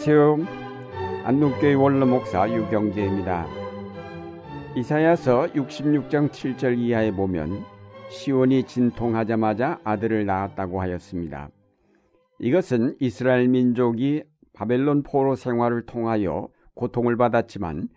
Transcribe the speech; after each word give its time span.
안녕하세요. 0.00 1.24
안동교회 1.24 1.74
원로 1.74 2.06
목사 2.06 2.48
유경재입니다. 2.48 3.48
이사야서 4.76 5.48
66장 5.48 6.30
7절 6.30 6.78
이하에 6.78 7.10
보면 7.10 7.64
시온이 8.08 8.62
진통하자마자 8.62 9.80
아들을 9.82 10.24
낳았다고 10.24 10.80
하였습니다. 10.80 11.50
이것은 12.38 12.94
이스라엘 13.00 13.48
민족이 13.48 14.22
바벨론 14.52 15.02
포로 15.02 15.34
생활을 15.34 15.84
통하여 15.84 16.48
고통을 16.74 17.16
받았지만 17.16 17.88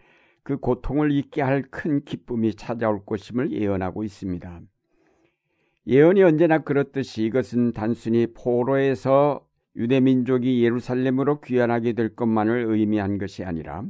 그 0.41 0.57
고통을 0.57 1.11
잊게 1.11 1.43
할 1.43 1.61
큰 1.69 2.03
기쁨이 2.03 2.55
찾아올 2.55 3.05
것임을 3.05 3.51
예언하고 3.51 4.03
있습니다. 4.03 4.59
예언이 5.85 6.23
언제나 6.23 6.57
그렇듯이 6.57 7.25
이것은 7.25 7.73
단순히 7.73 8.25
포로에서 8.33 9.45
유대 9.75 9.99
민족이 9.99 10.63
예루살렘으로 10.63 11.39
귀환하게 11.41 11.93
될 11.93 12.15
것만을 12.15 12.65
의미한 12.67 13.17
것이 13.17 13.43
아니라 13.43 13.83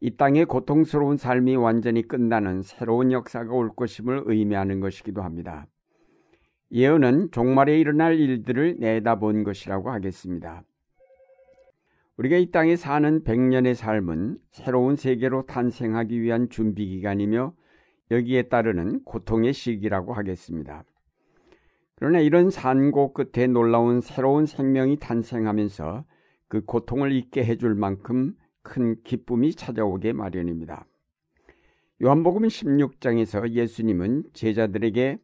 이 0.00 0.16
땅의 0.16 0.46
고통스러운 0.46 1.16
삶이 1.16 1.56
완전히 1.56 2.02
끝나는 2.02 2.62
새로운 2.62 3.12
역사가 3.12 3.52
올 3.52 3.70
것임을 3.74 4.22
의미하는 4.26 4.80
것이기도 4.80 5.22
합니다. 5.22 5.66
예언은 6.72 7.30
종말에 7.32 7.78
일어날 7.78 8.18
일들을 8.18 8.76
내다본 8.78 9.44
것이라고 9.44 9.90
하겠습니다. 9.90 10.62
우리가 12.16 12.36
이 12.36 12.50
땅에 12.50 12.76
사는 12.76 13.24
100년의 13.24 13.74
삶은 13.74 14.38
새로운 14.50 14.96
세계로 14.96 15.46
탄생하기 15.46 16.20
위한 16.20 16.48
준비 16.48 16.86
기간이며 16.86 17.54
여기에 18.10 18.42
따르는 18.42 19.04
고통의 19.04 19.52
시기라고 19.52 20.12
하겠습니다. 20.12 20.84
그러나 22.00 22.18
이런 22.18 22.48
산고 22.48 23.12
끝에 23.12 23.46
놀라운 23.46 24.00
새로운 24.00 24.46
생명이 24.46 24.96
탄생하면서 25.00 26.06
그 26.48 26.64
고통을 26.64 27.12
잊게 27.12 27.44
해줄 27.44 27.74
만큼 27.74 28.34
큰 28.62 28.96
기쁨이 29.04 29.54
찾아오게 29.54 30.14
마련입니다. 30.14 30.86
요한복음 32.02 32.44
16장에서 32.44 33.50
예수님은 33.50 34.24
제자들에게 34.32 35.18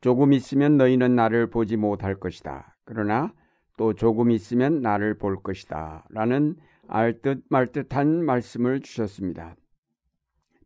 조금 0.00 0.32
있으면 0.32 0.76
너희는 0.76 1.16
나를 1.16 1.50
보지 1.50 1.76
못할 1.76 2.20
것이다. 2.20 2.76
그러나 2.84 3.34
또 3.76 3.92
조금 3.92 4.30
있으면 4.30 4.82
나를 4.82 5.18
볼 5.18 5.42
것이다. 5.42 6.06
라는 6.10 6.54
알듯 6.86 7.42
말듯한 7.48 8.24
말씀을 8.24 8.82
주셨습니다. 8.82 9.56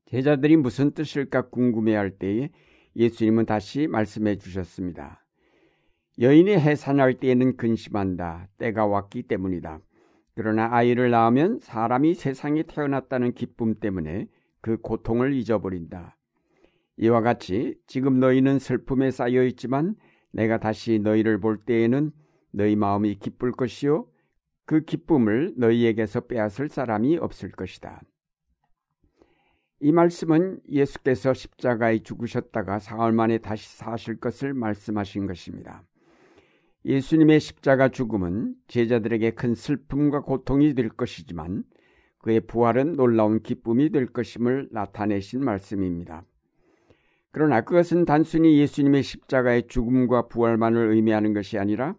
제자들이 0.04 0.58
무슨 0.58 0.90
뜻일까 0.90 1.48
궁금해할 1.48 2.18
때에 2.18 2.50
예수님은 2.96 3.46
다시 3.46 3.86
말씀해 3.86 4.36
주셨습니다. 4.36 5.24
여인이 6.20 6.50
해산할 6.50 7.14
때에는 7.14 7.56
근심한다. 7.56 8.48
때가 8.58 8.86
왔기 8.86 9.24
때문이다. 9.24 9.80
그러나 10.34 10.68
아이를 10.72 11.10
낳으면 11.10 11.60
사람이 11.60 12.14
세상에 12.14 12.64
태어났다는 12.64 13.34
기쁨 13.34 13.74
때문에 13.78 14.26
그 14.60 14.78
고통을 14.78 15.32
잊어버린다. 15.32 16.16
이와 16.96 17.20
같이 17.20 17.76
지금 17.86 18.18
너희는 18.18 18.58
슬픔에 18.58 19.12
쌓여 19.12 19.44
있지만 19.44 19.94
내가 20.32 20.58
다시 20.58 20.98
너희를 20.98 21.38
볼 21.38 21.58
때에는 21.64 22.10
너희 22.50 22.74
마음이 22.74 23.16
기쁠 23.16 23.52
것이요 23.52 24.08
그 24.66 24.84
기쁨을 24.84 25.54
너희에게서 25.56 26.22
빼앗을 26.22 26.68
사람이 26.68 27.16
없을 27.18 27.52
것이다. 27.52 28.02
이 29.80 29.92
말씀은 29.92 30.60
예수께서 30.68 31.32
십자가에 31.32 32.00
죽으셨다가 32.00 32.80
사흘 32.80 33.12
만에 33.12 33.38
다시 33.38 33.76
사실 33.76 34.18
것을 34.18 34.52
말씀하신 34.52 35.28
것입니다. 35.28 35.84
예수님의 36.84 37.40
십자가 37.40 37.88
죽음은 37.88 38.54
제자들에게 38.68 39.32
큰 39.32 39.54
슬픔과 39.54 40.20
고통이 40.20 40.74
될 40.74 40.88
것이지만 40.88 41.64
그의 42.18 42.40
부활은 42.40 42.94
놀라운 42.94 43.42
기쁨이 43.42 43.90
될 43.90 44.06
것임을 44.06 44.68
나타내신 44.70 45.44
말씀입니다. 45.44 46.24
그러나 47.30 47.60
그것은 47.60 48.04
단순히 48.04 48.58
예수님의 48.58 49.02
십자가의 49.02 49.68
죽음과 49.68 50.28
부활만을 50.28 50.92
의미하는 50.92 51.34
것이 51.34 51.58
아니라 51.58 51.94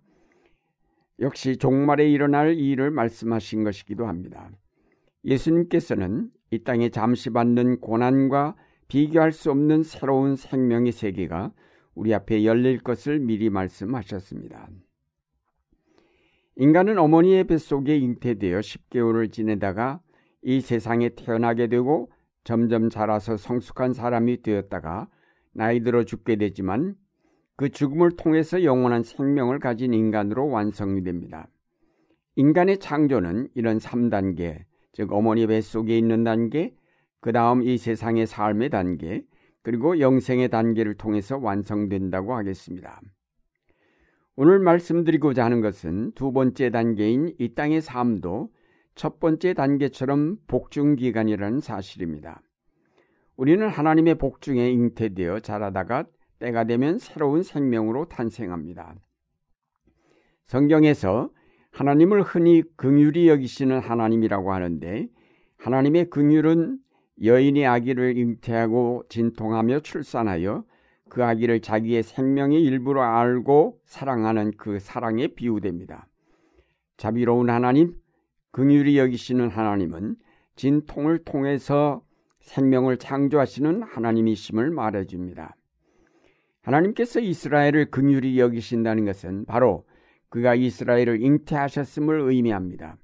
역시 1.20 1.58
종말에 1.58 2.10
일어날 2.10 2.56
일을 2.56 2.92
말씀하신 2.92 3.64
것이기도 3.64 4.08
합니다. 4.08 4.50
예수님께서는 5.26 6.30
이 6.52 6.64
땅에 6.64 6.90
잠시 6.90 7.30
받는 7.30 7.80
고난과 7.80 8.56
비교할 8.88 9.32
수 9.32 9.52
없는 9.52 9.84
새로운 9.84 10.36
생명의 10.36 10.92
세계가 10.92 11.52
우리 11.96 12.14
앞에 12.14 12.46
열릴 12.46 12.80
것을 12.80 13.20
미리 13.20 13.50
말씀하셨습니다. 13.50 14.70
인간은 16.56 16.98
어머니의 16.98 17.46
뱃속에 17.46 17.98
잉태되어 17.98 18.60
10개월을 18.60 19.32
지내다가 19.32 20.02
이 20.42 20.62
세상에 20.62 21.10
태어나게 21.10 21.68
되고 21.68 22.12
점점 22.44 22.90
자라서 22.90 23.38
성숙한 23.38 23.94
사람이 23.94 24.42
되었다가 24.42 25.08
나이 25.54 25.82
들어 25.82 26.04
죽게 26.04 26.36
되지만 26.38 26.96
그 27.56 27.70
죽음을 27.70 28.12
통해서 28.12 28.64
영원한 28.64 29.04
생명을 29.04 29.60
가진 29.60 29.94
인간으로 29.94 30.48
완성이 30.48 31.04
됩니다. 31.04 31.50
인간의 32.36 32.80
창조는 32.80 33.50
이런 33.54 33.80
3단계, 33.80 34.64
즉 34.94 35.12
어머니 35.12 35.46
뱃속에 35.46 35.98
있는 35.98 36.24
단계, 36.24 36.74
그 37.20 37.34
다음 37.34 37.62
이 37.62 37.78
세상의 37.78 38.28
삶의 38.28 38.70
단계, 38.70 39.24
그리고 39.62 40.00
영생의 40.00 40.50
단계를 40.50 40.96
통해서 40.96 41.38
완성된다고 41.38 42.36
하겠습니다. 42.36 43.02
오늘 44.36 44.60
말씀드리고자 44.60 45.44
하는 45.44 45.60
것은 45.60 46.14
두 46.14 46.32
번째 46.32 46.70
단계인 46.70 47.36
이 47.40 47.54
땅의 47.56 47.82
삶도 47.82 48.50
첫 48.96 49.20
번째 49.20 49.54
단계처럼 49.54 50.38
복중 50.48 50.96
기간이라는 50.96 51.60
사실입니다. 51.60 52.42
우리는 53.36 53.68
하나님의 53.68 54.16
복중에 54.16 54.70
잉태되어 54.72 55.40
자라다가 55.40 56.06
때가 56.40 56.64
되면 56.64 57.00
새로운 57.00 57.44
생명으로 57.44 58.06
탄생합니다. 58.10 58.96
성경에서 60.48 61.30
하나님을 61.72 62.24
흔히 62.24 62.64
긍휼히 62.76 63.28
여기시는 63.30 63.80
하나님이라고 63.80 64.52
하는데 64.52 65.08
하나님의 65.58 66.10
긍휼은 66.10 66.80
여인이 67.24 67.66
아기를 67.66 68.18
잉태하고 68.18 69.04
진통하며 69.10 69.82
출산하여 69.82 70.64
그 71.10 71.24
아기를 71.24 71.62
자기의 71.62 72.04
생명의 72.04 72.64
일부로 72.64 73.02
알고 73.02 73.80
사랑하는 73.86 74.54
그 74.58 74.80
사랑에 74.80 75.28
비유됩니다. 75.28 76.08
자비로운 76.98 77.50
하나님, 77.50 77.96
긍휼히 78.52 78.98
여기시는 78.98 79.50
하나님은 79.50 80.16
진통을 80.56 81.20
통해서 81.20 82.04
생명을 82.42 82.98
창조하시는 82.98 83.84
하나님이심을 83.84 84.72
말해 84.72 85.06
줍니다. 85.06 85.56
하나님께서 86.62 87.20
이스라엘을 87.20 87.90
긍휼히 87.90 88.40
여기신다는 88.40 89.06
것은 89.06 89.46
바로 89.46 89.86
그가 90.30 90.56
이스라엘을 90.56 91.22
잉태하셨음을 91.22 92.22
의미합니다. 92.22 92.98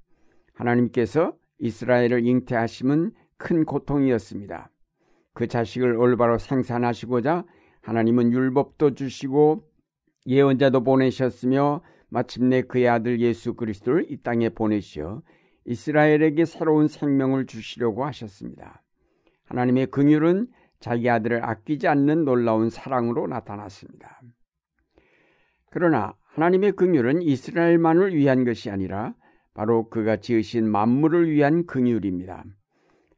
하나님께서 0.53 1.33
이스라엘을 1.59 2.25
잉태하심은 2.25 3.11
큰 3.37 3.65
고통이었습니다. 3.65 4.69
그 5.33 5.47
자식을 5.47 5.95
올바로 5.97 6.37
생산하시고자 6.37 7.45
하나님은 7.81 8.31
율법도 8.31 8.95
주시고 8.95 9.63
예언자도 10.27 10.83
보내셨으며 10.83 11.81
마침내 12.09 12.61
그의 12.61 12.87
아들 12.87 13.19
예수 13.19 13.53
그리스도를 13.53 14.05
이 14.09 14.17
땅에 14.17 14.49
보내시어 14.49 15.21
이스라엘에게 15.65 16.45
새로운 16.45 16.87
생명을 16.87 17.45
주시려고 17.47 18.05
하셨습니다. 18.05 18.83
하나님의 19.45 19.87
긍휼은 19.87 20.47
자기 20.79 21.09
아들을 21.09 21.43
아끼지 21.43 21.87
않는 21.87 22.25
놀라운 22.25 22.69
사랑으로 22.69 23.27
나타났습니다. 23.27 24.21
그러나 25.69 26.15
하나님의 26.35 26.73
긍휼은 26.73 27.21
이스라엘만을 27.21 28.15
위한 28.15 28.45
것이 28.45 28.69
아니라 28.69 29.13
바로 29.53 29.89
그가 29.89 30.17
지으신 30.17 30.69
만물을 30.69 31.29
위한 31.29 31.65
긍휼입니다. 31.65 32.45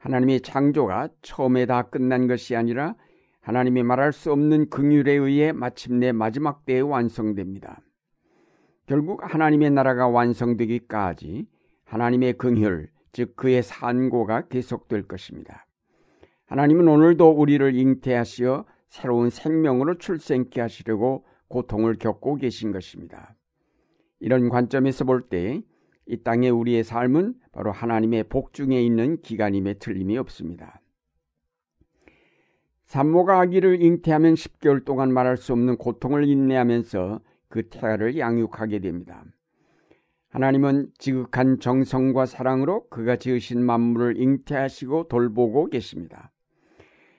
하나님의 0.08 0.40
창조가 0.40 1.10
처음에 1.22 1.66
다 1.66 1.82
끝난 1.82 2.28
것이 2.28 2.56
아니라 2.56 2.96
하나님이 3.42 3.84
말할 3.84 4.14
수 4.14 4.32
없는 4.32 4.70
긍휼에 4.70 5.12
의해 5.12 5.52
마침내 5.52 6.14
마지막 6.14 6.66
때에 6.66 6.80
완성됩니다. 6.80 7.82
결국 8.86 9.22
하나님의 9.22 9.72
나라가 9.72 10.08
완성되기까지 10.08 11.46
하나님의 11.84 12.38
긍휼, 12.38 12.88
즉 13.12 13.36
그의 13.36 13.62
산고가 13.62 14.48
계속될 14.48 15.10
것입니다. 15.10 15.66
하나님은 16.46 16.88
오늘도 16.88 17.30
우리를 17.30 17.76
잉태하시어 17.76 18.66
새로운 18.88 19.30
생명으로 19.30 19.98
출생케 19.98 20.62
하시려고 20.62 21.26
고통을 21.50 21.98
겪고 21.98 22.36
계신 22.36 22.72
것입니다. 22.72 23.36
이런 24.22 24.48
관점에서 24.48 25.04
볼 25.04 25.28
때 25.28 25.62
이 26.08 26.18
땅의 26.24 26.50
우리의 26.50 26.84
삶은 26.84 27.36
바로 27.52 27.72
하나님의 27.72 28.26
복중에 28.26 28.82
있는 28.82 29.22
기간임에 29.22 29.76
틀림이 29.76 30.18
없습니다. 30.18 30.82
산모가 32.86 33.40
아기를 33.42 33.82
잉태하면 33.82 34.36
10개월 34.36 34.86
동안 34.86 35.12
말할 35.12 35.36
수 35.36 35.52
없는 35.52 35.78
고통을 35.78 36.26
인내하면서 36.28 37.20
그 37.50 37.68
태아를 37.70 38.18
양육하게 38.18 38.80
됩니다. 38.80 39.26
하나님은 40.30 40.92
지극한 40.98 41.60
정성과 41.60 42.26
사랑으로 42.26 42.88
그가 42.90 43.16
지으신 43.18 43.64
만물을 43.66 44.18
잉태하시고 44.18 45.08
돌보고 45.08 45.68
계십니다. 45.68 46.32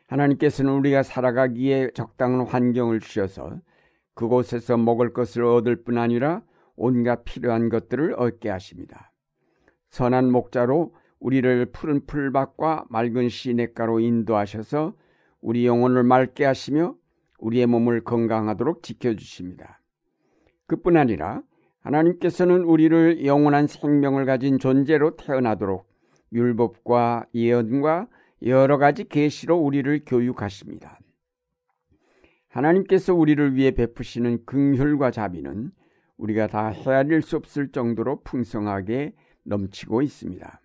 하나님께서는 0.06 0.72
우리가 0.72 1.02
살아가기에 1.02 1.90
적당한 1.94 2.46
환경을 2.46 3.00
주셔서 3.00 3.60
그곳에서 4.14 4.76
먹을 4.76 5.12
것을 5.12 5.44
얻을 5.44 5.82
뿐 5.84 5.98
아니라 5.98 6.42
온갖 6.78 7.24
필요한 7.24 7.68
것들을 7.68 8.14
얻게 8.14 8.48
하십니다. 8.48 9.12
선한 9.90 10.30
목자로 10.30 10.94
우리를 11.18 11.66
푸른 11.72 12.06
풀밭과 12.06 12.86
맑은 12.88 13.28
시냇가로 13.28 14.00
인도하셔서 14.00 14.94
우리 15.40 15.66
영혼을 15.66 16.04
맑게 16.04 16.44
하시며 16.44 16.94
우리의 17.40 17.66
몸을 17.66 18.04
건강하도록 18.04 18.82
지켜주십니다. 18.82 19.80
그뿐 20.66 20.96
아니라 20.96 21.42
하나님께서는 21.80 22.62
우리를 22.62 23.24
영원한 23.24 23.66
생명을 23.66 24.24
가진 24.24 24.58
존재로 24.58 25.16
태어나도록 25.16 25.88
율법과 26.32 27.26
예언과 27.34 28.08
여러 28.42 28.78
가지 28.78 29.04
계시로 29.04 29.56
우리를 29.56 30.02
교육하십니다. 30.06 30.98
하나님께서 32.48 33.14
우리를 33.14 33.54
위해 33.56 33.70
베푸시는 33.72 34.44
긍휼과 34.44 35.10
자비는 35.10 35.72
우리가 36.18 36.48
다 36.48 36.68
헤아릴 36.68 37.22
수 37.22 37.36
없을 37.36 37.70
정도로 37.70 38.20
풍성하게 38.22 39.14
넘치고 39.44 40.02
있습니다. 40.02 40.60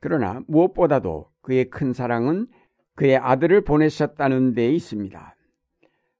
그러나 0.00 0.42
무엇보다도 0.46 1.30
그의 1.40 1.70
큰 1.70 1.92
사랑은 1.92 2.46
그의 2.94 3.16
아들을 3.16 3.62
보내셨다는 3.62 4.54
데 4.54 4.70
있습니다. 4.70 5.34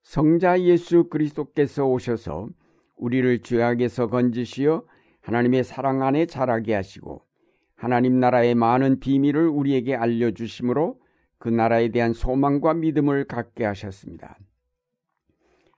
성자 0.03 0.61
예수 0.62 1.09
그리스도께서 1.09 1.87
오셔서 1.87 2.49
우리를 2.97 3.41
죄악에서 3.41 4.09
건지시어 4.09 4.85
하나님의 5.21 5.65
사랑 5.65 6.03
안에 6.03 6.26
자라게 6.26 6.75
하시고 6.75 7.23
하나님 7.76 8.21
나라의 8.21 8.55
많은 8.55 9.00
비밀을 9.00 9.49
우리에게 9.49 9.94
알려주심으로 9.94 11.00
그 11.38 11.49
나라에 11.49 11.88
대한 11.88 12.12
소망과 12.12 12.75
믿음을 12.75 13.25
갖게 13.25 13.65
하셨습니다. 13.65 14.38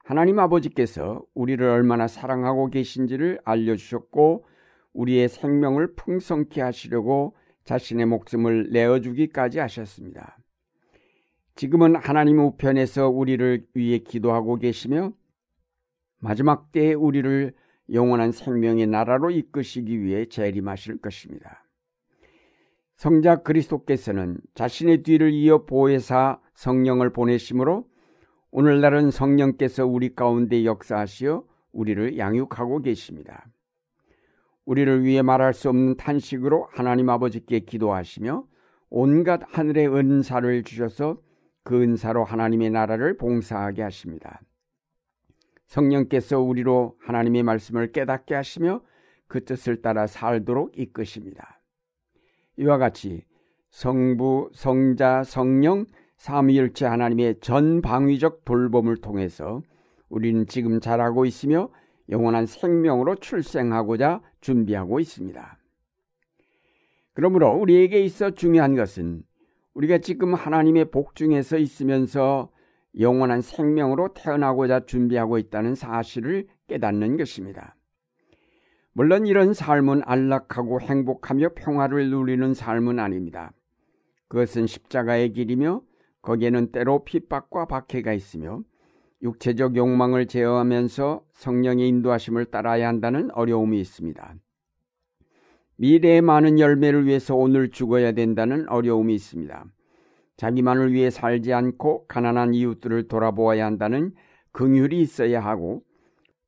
하나님 0.07 0.39
아버지께서 0.39 1.21
우리를 1.35 1.67
얼마나 1.67 2.07
사랑하고 2.07 2.71
계신지를 2.71 3.41
알려주셨고 3.45 4.47
우리의 4.93 5.29
생명을 5.29 5.97
풍성케 5.97 6.61
하시려고 6.61 7.35
자신의 7.65 8.07
목숨을 8.07 8.71
내어주기까지 8.71 9.59
하셨습니다. 9.59 10.39
지금은 11.57 11.97
하나님 11.97 12.39
우편에서 12.39 13.09
우리를 13.09 13.67
위해 13.75 13.99
기도하고 13.99 14.59
계시며 14.59 15.13
마지막 16.21 16.71
때에 16.71 16.95
우리를 16.95 17.53
영원한 17.93 18.31
생명의 18.31 18.87
나라로 18.87 19.33
이끄시기 19.33 20.01
위해 20.01 20.27
재림하실 20.27 20.99
것입니다. 20.99 21.67
성자 22.95 23.43
그리스도께서는 23.43 24.39
자신의 24.55 25.03
뒤를 25.03 25.33
이어 25.33 25.65
보혜사 25.65 26.39
성령을 26.55 27.13
보내심으로 27.13 27.89
오늘날은 28.51 29.11
성령께서 29.11 29.87
우리 29.87 30.15
가운데 30.15 30.65
역사하시어 30.65 31.45
우리를 31.73 32.19
양육하고 32.19 32.81
계십니다. 32.81 33.47
우리를 34.65 35.05
위해 35.05 35.23
말할 35.23 35.55
수 35.55 35.69
없는 35.69 35.97
탄식으로 35.97 36.69
하나님 36.73 37.09
아버지께 37.09 37.61
기도하시며 37.61 38.47
온갖 38.89 39.41
하늘의 39.47 39.89
은사를 39.89 40.63
주셔서 40.65 41.21
그 41.63 41.83
은사로 41.83 42.25
하나님의 42.25 42.71
나라를 42.71 43.17
봉사하게 43.17 43.83
하십니다. 43.83 44.41
성령께서 45.67 46.41
우리로 46.41 46.97
하나님의 47.01 47.43
말씀을 47.43 47.93
깨닫게 47.93 48.35
하시며 48.35 48.83
그 49.27 49.45
뜻을 49.45 49.83
따라 49.83 50.07
살도록 50.07 50.79
이끄십니다. 50.79 51.61
이와 52.57 52.79
같이 52.79 53.25
성부, 53.71 54.51
성자, 54.55 55.25
성령, 55.25 55.87
삼위일체 56.17 56.87
하나님의 56.87 57.41
전방위적 57.41 58.45
돌봄을 58.45 58.97
통해서 58.97 59.63
우리는 60.09 60.47
지금 60.47 60.81
자라고 60.81 61.25
있으며 61.25 61.69
영원한 62.09 62.47
생명으로 62.47 63.17
출생하고자 63.17 64.23
준비하고 64.41 65.01
있습니다. 65.01 65.59
그러므로 67.15 67.51
우리에게 67.51 68.01
있어 68.03 68.31
중요한 68.31 68.77
것은 68.77 69.23
우리가 69.75 69.99
지금 69.99 70.35
하나님의 70.35 70.91
복 70.91 71.15
중에서 71.15 71.59
있으면서 71.59 72.51
영원한 72.99 73.43
생명으로 73.43 74.15
태어나고자 74.15 74.87
준비하고 74.87 75.39
있다는 75.39 75.75
사실을 75.75 76.47
깨닫는 76.67 77.17
것입니다. 77.17 77.77
물론 78.93 79.27
이런 79.27 79.53
삶은 79.53 80.03
안락하고 80.07 80.81
행복하며 80.81 81.51
평화를 81.55 82.09
누리는 82.09 82.55
삶은 82.55 82.99
아닙니다. 82.99 83.53
그것은 84.29 84.67
십자가의 84.67 85.35
길이며 85.35 85.83
거기에는 86.27 86.73
때로 86.73 87.05
핍박과 87.05 87.67
박해가 87.67 88.13
있으며 88.13 88.61
육체적 89.23 89.77
욕망을 89.77 90.27
제어하면서 90.27 91.23
성령의 91.33 91.89
인도하심을 91.89 92.47
따라야 92.47 92.89
한다는 92.89 93.31
어려움이 93.31 93.81
있습니다. 93.81 94.35
미래의 95.77 96.23
많은 96.23 96.59
열매를 96.59 97.07
위해서 97.07 97.37
오늘 97.37 97.71
죽어야 97.71 98.11
된다는 98.11 98.69
어려움이 98.69 99.15
있습니다. 99.15 99.67
자기만을 100.37 100.93
위해 100.93 101.11
살지 101.11 101.53
않고 101.53 102.07
가난한 102.09 102.55
이웃들을 102.55 103.07
돌아보아야 103.07 103.65
한다는 103.65 104.13
긍휼이 104.51 105.01
있어야 105.01 105.41
하고 105.41 105.85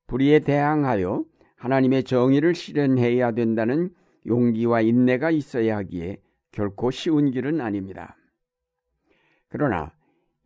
불의에 0.09 0.41
대항하여 0.41 1.25
하나님의 1.57 2.03
정의를 2.03 2.57
실현해야 2.57 3.31
된다는 3.31 3.91
용기와 4.27 4.81
인내가 4.81 5.31
있어야 5.31 5.77
하기에 5.77 6.17
결코 6.51 6.91
쉬운 6.91 7.31
길은 7.31 7.61
아닙니다. 7.61 8.17
그러나 9.49 9.93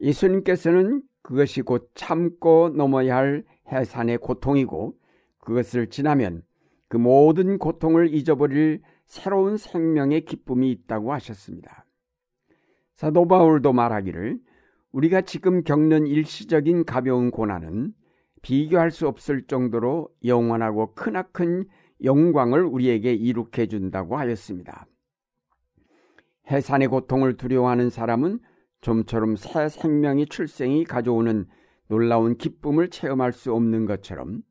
예수님께서는 0.01 1.03
그것이 1.23 1.63
곧 1.63 1.91
참고 1.95 2.69
넘어야 2.71 3.17
할 3.17 3.45
해산의 3.71 4.19
고통이고 4.19 4.97
그것을 5.39 5.89
지나면 5.89 6.43
그 6.89 6.97
모든 6.97 7.59
고통을 7.59 8.13
잊어버릴 8.15 8.83
새로운 9.07 9.57
생명의 9.57 10.25
기쁨이 10.25 10.71
있다고 10.71 11.13
하셨습니다. 11.13 11.87
사도 12.97 13.27
바울도 13.27 13.73
말하기를 13.73 14.39
우리가 14.93 15.23
지금 15.23 15.65
겪는 15.65 16.07
일시적인 16.07 16.85
가벼운 16.85 17.31
고난은 17.31 17.95
비교할 18.43 18.91
수 18.91 19.09
없을 19.09 19.47
정도로 19.47 20.09
영원하고 20.25 20.95
크나큰 20.95 21.65
영광을 22.05 22.65
우리에게 22.65 23.15
이룩해 23.15 23.67
준다고 23.69 24.17
하였습니다. 24.17 24.87
해산의 26.51 26.89
고통을 26.89 27.37
두려워하는 27.37 27.89
사람은 27.89 28.41
좀처럼 28.83 29.37
새 29.37 29.69
생명이 29.69 30.27
출생이 30.27 30.85
가져오는 30.85 31.47
놀라운 31.89 32.37
기쁨을 32.37 32.91
체험할 32.91 33.33
수 33.33 33.55
없는 33.55 33.87
것처럼 33.87 34.43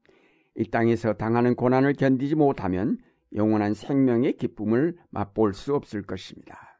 이 0.55 0.69
땅에서 0.69 1.13
당하는 1.13 1.55
고난을 1.55 1.93
견디지 1.93 2.35
못하면 2.35 2.97
영원한 3.33 3.73
생명의 3.73 4.37
기쁨을 4.37 4.97
맛볼 5.09 5.53
수 5.53 5.75
없을 5.75 6.01
것입니다. 6.01 6.79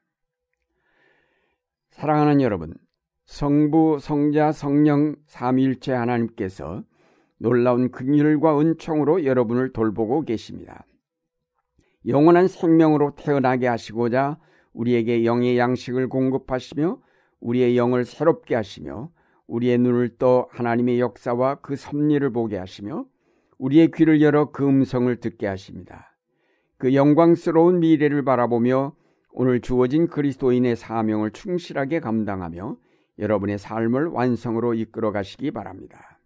사랑하는 1.91 2.41
여러분, 2.41 2.73
성부, 3.25 3.99
성자, 3.99 4.51
성령 4.51 5.15
삼위일체 5.27 5.93
하나님께서 5.93 6.83
놀라운 7.37 7.91
긍휼과 7.91 8.59
은총으로 8.59 9.25
여러분을 9.25 9.73
돌보고 9.73 10.23
계십니다. 10.23 10.85
영원한 12.05 12.47
생명으로 12.47 13.15
태어나게 13.15 13.67
하시고자 13.67 14.39
우리에게 14.73 15.25
영의 15.25 15.57
양식을 15.57 16.07
공급하시며 16.09 16.99
우리의 17.41 17.77
영을 17.77 18.05
새롭게 18.05 18.55
하시며 18.55 19.11
우리의 19.47 19.77
눈을 19.79 20.17
떠 20.17 20.47
하나님의 20.51 20.99
역사와 20.99 21.55
그 21.55 21.75
섭리를 21.75 22.31
보게 22.31 22.57
하시며 22.57 23.05
우리의 23.57 23.91
귀를 23.91 24.21
열어 24.21 24.51
그 24.51 24.65
음성을 24.65 25.13
듣게 25.17 25.45
하십니다. 25.47 26.15
그 26.77 26.95
영광스러운 26.95 27.79
미래를 27.79 28.23
바라보며 28.23 28.95
오늘 29.33 29.61
주어진 29.61 30.07
그리스도인의 30.07 30.75
사명을 30.75 31.31
충실하게 31.31 31.99
감당하며 31.99 32.77
여러분의 33.19 33.59
삶을 33.59 34.07
완성으로 34.07 34.73
이끌어 34.73 35.11
가시기 35.11 35.51
바랍니다. 35.51 36.19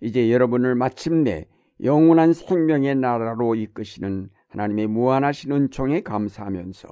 이제 0.00 0.30
여러분을 0.30 0.74
마침내 0.74 1.46
영원한 1.82 2.32
생명의 2.32 2.96
나라로 2.96 3.54
이끄시는 3.54 4.28
하나님의 4.48 4.88
무한하신 4.88 5.52
은총에 5.52 6.02
감사하면서 6.02 6.88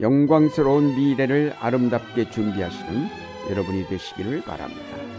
영광스러운 0.00 0.96
미래를 0.96 1.54
아름답게 1.60 2.30
준비하시는 2.30 3.08
여러분이 3.50 3.86
되시기를 3.88 4.42
바랍니다. 4.42 5.13